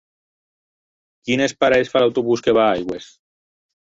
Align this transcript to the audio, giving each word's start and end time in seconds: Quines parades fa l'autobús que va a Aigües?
Quines 1.29 1.55
parades 1.65 1.93
fa 1.93 2.03
l'autobús 2.05 2.43
que 2.49 2.57
va 2.59 2.65
a 2.71 2.77
Aigües? 2.79 3.11